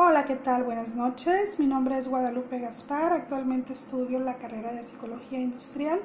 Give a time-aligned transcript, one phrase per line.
[0.00, 0.62] Hola, ¿qué tal?
[0.62, 1.58] Buenas noches.
[1.58, 3.12] Mi nombre es Guadalupe Gaspar.
[3.12, 5.98] Actualmente estudio la carrera de Psicología Industrial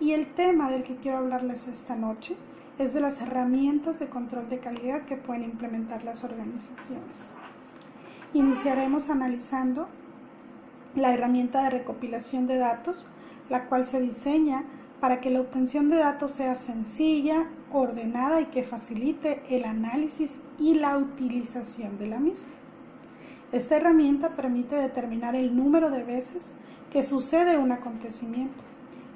[0.00, 2.34] y el tema del que quiero hablarles esta noche
[2.78, 7.32] es de las herramientas de control de calidad que pueden implementar las organizaciones.
[8.32, 9.86] Iniciaremos analizando
[10.96, 13.06] la herramienta de recopilación de datos,
[13.50, 14.64] la cual se diseña
[14.98, 20.72] para que la obtención de datos sea sencilla, ordenada y que facilite el análisis y
[20.72, 22.48] la utilización de la misma.
[23.52, 26.54] Esta herramienta permite determinar el número de veces
[26.90, 28.62] que sucede un acontecimiento,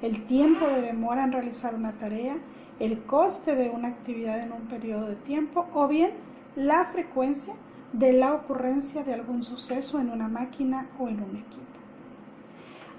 [0.01, 2.35] el tiempo de demora en realizar una tarea,
[2.79, 6.11] el coste de una actividad en un periodo de tiempo o bien
[6.57, 7.53] la frecuencia
[7.93, 11.63] de la ocurrencia de algún suceso en una máquina o en un equipo.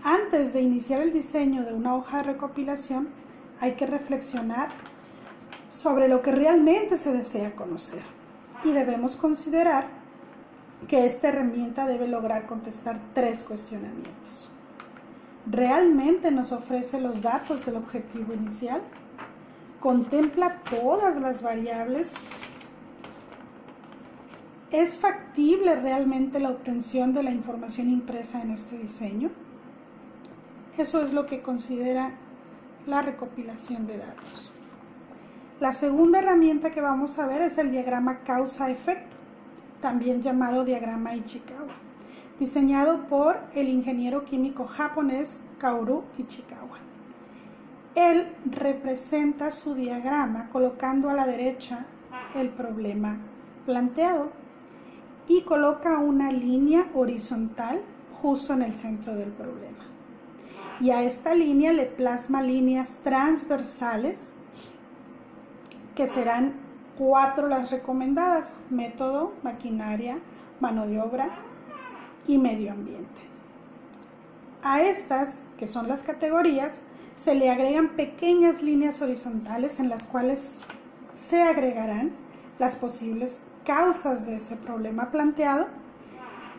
[0.03, 3.09] Antes de iniciar el diseño de una hoja de recopilación,
[3.61, 4.69] hay que reflexionar
[5.69, 8.03] sobre lo que realmente se desea conocer
[8.65, 10.06] y debemos considerar
[10.89, 14.51] que esta herramienta debe lograr contestar tres cuestionamientos.
[15.51, 18.83] ¿Realmente nos ofrece los datos del objetivo inicial?
[19.81, 22.15] ¿Contempla todas las variables?
[24.71, 29.31] ¿Es factible realmente la obtención de la información impresa en este diseño?
[30.77, 32.13] Eso es lo que considera
[32.87, 34.53] la recopilación de datos.
[35.61, 39.17] La segunda herramienta que vamos a ver es el diagrama causa-efecto,
[39.81, 41.75] también llamado diagrama Ichikawa,
[42.39, 46.79] diseñado por el ingeniero químico japonés Kaoru Ichikawa.
[47.95, 51.87] Él representa su diagrama colocando a la derecha
[52.35, 53.19] el problema
[53.65, 54.31] planteado
[55.29, 57.81] y coloca una línea horizontal
[58.21, 59.87] justo en el centro del problema
[60.81, 64.35] y a esta línea le plasma líneas transversales
[65.95, 66.55] que serán
[66.99, 70.19] cuatro las recomendadas, método, maquinaria,
[70.61, 71.29] mano de obra
[72.27, 73.21] y medio ambiente.
[74.63, 76.81] A estas, que son las categorías,
[77.17, 80.61] se le agregan pequeñas líneas horizontales en las cuales
[81.15, 82.13] se agregarán
[82.59, 85.69] las posibles causas de ese problema planteado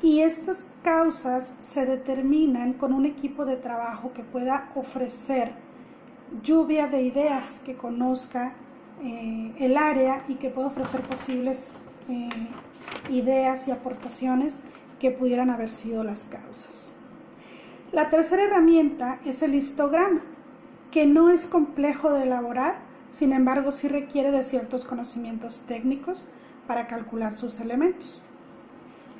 [0.02, 5.54] y estas causas se determinan con un equipo de trabajo que pueda ofrecer
[6.44, 8.54] lluvia de ideas, que conozca
[9.04, 11.74] eh, el área y que pueda ofrecer posibles
[12.10, 12.30] eh,
[13.10, 14.62] ideas y aportaciones
[15.00, 16.94] que pudieran haber sido las causas.
[17.92, 20.22] La tercera herramienta es el histograma,
[20.92, 22.80] que no es complejo de elaborar,
[23.12, 26.26] sin embargo sí requiere de ciertos conocimientos técnicos
[26.68, 28.22] para calcular sus elementos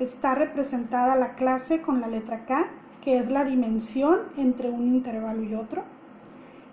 [0.00, 2.66] está representada la clase con la letra K,
[3.02, 5.82] que es la dimensión entre un intervalo y otro.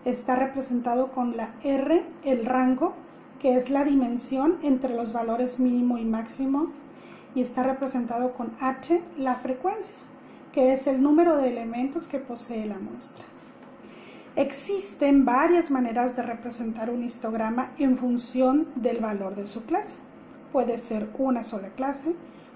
[0.06, 2.94] Está representado con la R, el rango,
[3.40, 6.68] que es la dimensión entre los valores mínimo y máximo.
[7.34, 9.96] Y está representado con H, la frecuencia,
[10.54, 13.26] que es el número de elementos que posee la muestra.
[14.36, 19.98] Existen varias maneras de representar un histograma en función del valor de su clase.
[20.52, 22.16] Puede ser una sola clase,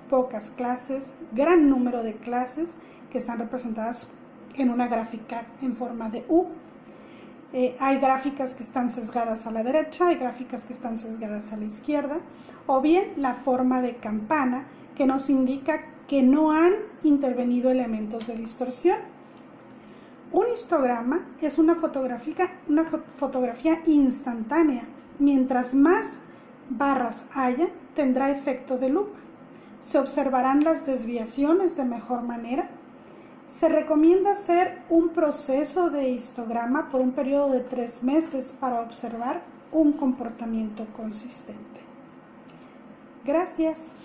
[0.10, 2.76] pocas clases, gran número de clases
[3.12, 4.08] que están representadas
[4.56, 6.48] en una gráfica en forma de U.
[7.52, 11.58] Eh, hay gráficas que están sesgadas a la derecha, hay gráficas que están sesgadas a
[11.58, 12.20] la izquierda,
[12.68, 16.74] o bien la forma de campana que nos indica que no han
[17.04, 18.98] intervenido elementos de distorsión.
[20.32, 24.84] Un histograma es una fotografía, una fotografía instantánea.
[25.18, 26.20] Mientras más
[26.70, 29.20] barras haya, tendrá efecto de lupa
[29.80, 32.70] se observarán las desviaciones de mejor manera.
[33.50, 39.42] Se recomienda hacer un proceso de histograma por un periodo de tres meses para observar
[39.72, 41.82] un comportamiento consistente.
[43.26, 43.96] Gracias.